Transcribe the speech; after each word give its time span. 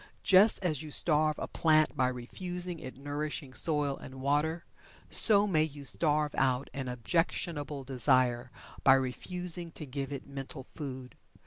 Just 0.23 0.57
as 0.63 0.81
you 0.81 0.89
starve 0.89 1.37
a 1.37 1.47
plant 1.47 1.95
by 1.95 2.07
refusing 2.07 2.79
it 2.79 2.97
nourishing 2.97 3.53
soil 3.53 3.97
and 3.97 4.15
water, 4.19 4.65
so 5.11 5.45
may 5.45 5.61
you 5.61 5.85
starve 5.85 6.33
out 6.33 6.71
an 6.73 6.87
objectionable 6.87 7.83
desire 7.83 8.49
by 8.83 8.95
refusing 8.95 9.69
to 9.73 9.85
give 9.85 10.11
it 10.11 10.25
mental 10.25 10.65
food. 10.73 11.15